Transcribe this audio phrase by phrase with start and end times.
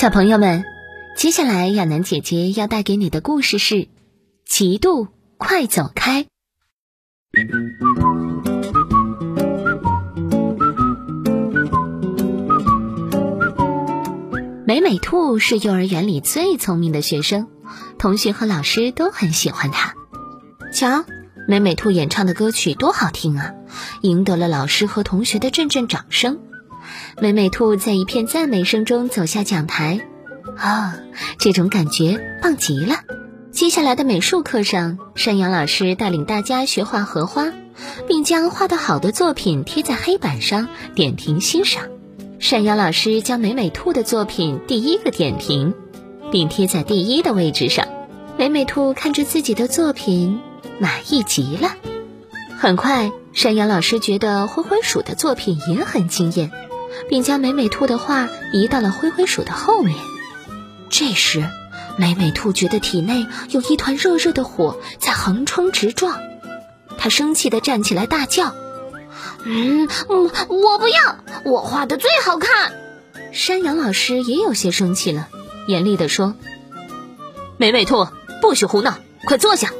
[0.00, 0.64] 小朋友们，
[1.14, 3.74] 接下来亚楠姐姐要带给你的故事是
[4.48, 6.24] 《嫉妒，快走开》。
[14.64, 17.48] 美美兔是幼儿园里最聪明的学生，
[17.98, 19.92] 同学和老师都很喜欢她。
[20.72, 21.04] 瞧，
[21.46, 23.52] 美美兔演唱的歌曲多好听啊，
[24.00, 26.40] 赢得了老师和同学的阵阵掌声。
[27.20, 30.00] 美美兔在一片赞美声中走下讲台，
[30.56, 30.98] 啊，
[31.38, 32.96] 这种感觉棒极了！
[33.52, 37.52] 接下来的美术课上，山羊老师带领大家学画荷花，
[38.06, 41.84] 并将画得好的作品贴在黑板上点评欣赏。
[42.38, 45.74] 山羊老师将美美兔的作品第一个点评，
[46.30, 47.86] 并贴在第一的位置上。
[48.38, 50.40] 美美兔看着自己的作品，
[50.78, 51.74] 满意极了。
[52.56, 56.50] 很快，山羊老师觉得灰灰鼠的作品也很惊艳。
[57.08, 59.96] 并将美美兔的画移到了灰灰鼠的后面。
[60.88, 61.48] 这时，
[61.96, 66.20] 美美兔觉得体内有一团热热的火在横冲直撞，
[66.98, 68.54] 它生气地站起来大叫
[69.44, 71.24] ：“嗯，我不要！
[71.44, 72.72] 我画的最好看！”
[73.32, 75.28] 山羊老师也有些生气了，
[75.66, 76.34] 严厉地说
[77.56, 78.08] ：“美美兔，
[78.40, 79.70] 不许胡闹，快坐下。”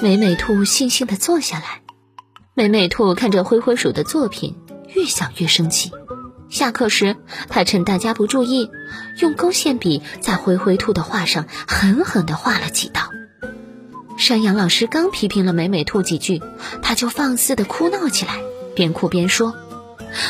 [0.00, 1.80] 美美兔悻悻地坐下来。
[2.54, 4.56] 美美兔看着灰灰鼠的作品。
[4.94, 5.90] 越想越生气。
[6.50, 7.16] 下课时，
[7.48, 8.70] 他趁大家不注意，
[9.20, 13.10] 用勾线笔在灰灰兔的画上狠狠地画了几道。
[14.16, 16.40] 山羊老师刚批评了美美兔几句，
[16.80, 18.40] 他就放肆地哭闹起来，
[18.76, 19.52] 边哭边说：“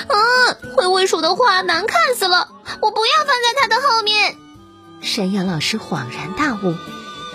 [0.08, 2.48] 嗯，灰灰鼠的画难看死了，
[2.80, 4.36] 我不要放在它的后面。”
[5.02, 6.74] 山羊老师恍然大悟，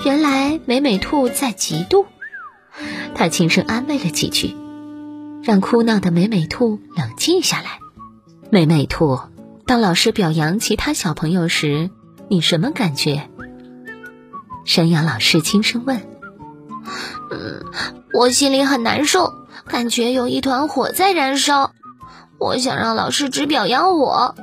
[0.04, 2.08] 原来美美兔在嫉妒。
[3.14, 4.56] 他轻声安慰了几句。
[5.44, 7.80] 让哭闹的美美兔冷静下来。
[8.50, 9.20] 美美兔，
[9.66, 11.90] 当老师表扬其他小朋友时，
[12.28, 13.30] 你什么感觉？
[14.66, 16.02] 山羊老师轻声问。
[17.32, 17.64] 嗯，
[18.14, 19.34] 我心里很难受，
[19.68, 21.72] 感觉有一团火在燃烧。
[22.38, 24.36] 我想让老师只表扬我，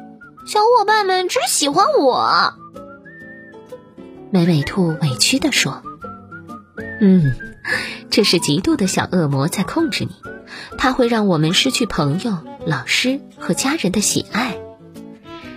[0.46, 2.54] 小伙伴们只喜欢我。
[4.30, 5.82] 美美兔委屈地说
[7.00, 7.34] ：“嗯，
[8.10, 10.14] 这是嫉妒的小恶魔在控制你。”
[10.78, 14.56] 它会让我们失去朋友、老师和家人的喜爱。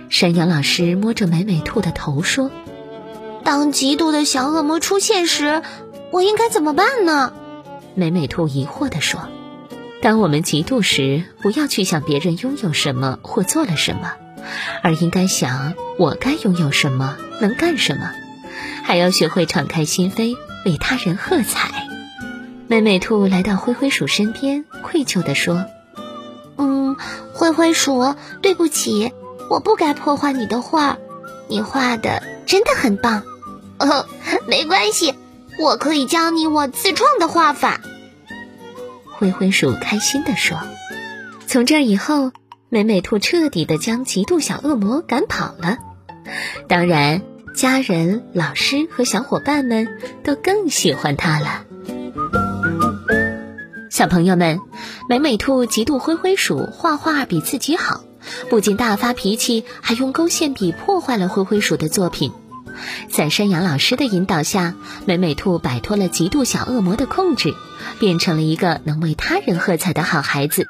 [0.08, 2.50] 山羊老师摸着美美兔的头说
[3.44, 5.62] ：“当嫉妒的小恶魔出现时，
[6.10, 7.32] 我应该怎么办呢？”
[7.94, 9.28] 美美兔疑惑地说
[10.02, 14.14] ：“当我们嫉妒时，不要去想别人拥有什么或做了什么，
[14.82, 18.10] 而应该想我该拥有什么，能干什么，
[18.82, 21.88] 还要学会敞开心扉，为他人喝彩。”
[22.70, 25.66] 美美兔来到灰灰鼠身边，愧疚地说
[26.56, 26.94] ：“嗯，
[27.34, 29.12] 灰灰鼠，对不起，
[29.50, 30.96] 我不该破坏你的画，
[31.48, 33.24] 你画的真的很棒。
[33.80, 34.06] 哦，
[34.46, 35.16] 没关系，
[35.58, 37.80] 我可以教你我自创的画法。”
[39.10, 40.56] 灰灰鼠开心地说
[41.48, 42.30] ：“从这以后，
[42.68, 45.78] 美美兔彻底的将嫉妒小恶魔赶跑了。
[46.68, 47.22] 当然，
[47.52, 49.88] 家人、老师和小伙伴们
[50.22, 51.64] 都更喜欢它了。”
[54.00, 54.62] 小朋友们，
[55.10, 58.02] 美美兔嫉妒灰灰鼠画画比自己好，
[58.48, 62.32] 不仅大发脾气，还用勾线笔破坏了灰灰鼠的作品。
[63.10, 64.74] 在山羊老师的引导下，
[65.04, 67.52] 美美兔摆脱了嫉妒小恶魔的控制，
[67.98, 70.66] 变成了一个能为他人喝彩的好孩子。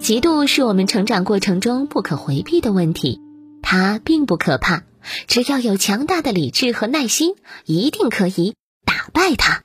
[0.00, 3.20] 嫉妒是我们成长过程中不可回避的问题，
[3.62, 4.82] 它并不可怕，
[5.28, 9.62] 只要有强大的理智和耐心，一定可以打败它。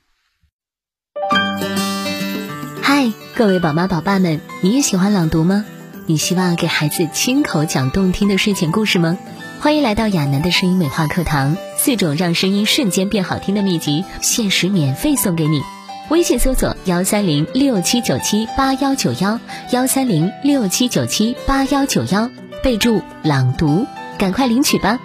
[3.37, 5.63] 各位宝妈宝爸们，你也喜欢朗读吗？
[6.07, 9.15] 你希望给孩子亲口讲动听的睡前故事吗？
[9.59, 15.61] 欢迎来到亚楠的声音美化课堂，四种让声音瞬间变好听的秘籍，限时免费送给你。
[16.09, 19.39] 微信搜索幺三零六七九七八幺九幺
[19.71, 22.31] 幺三零六七九七八幺九幺，
[22.63, 23.85] 备注朗读，
[24.17, 24.99] 赶快领取吧。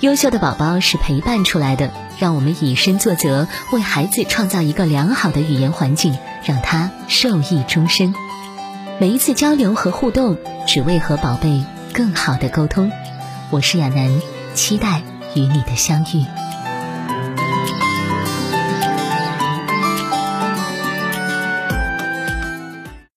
[0.00, 6.16] 优秀的宝宝是陪伴出来的，让我们以身作则，为孩子创造一个良好的语言环境。
[6.42, 8.14] 让他受益终生。
[8.98, 12.90] 每一次交流和互动，只为和宝贝更好的沟通。
[13.50, 14.22] 我是亚楠，
[14.54, 15.02] 期待
[15.34, 16.24] 与你的相遇。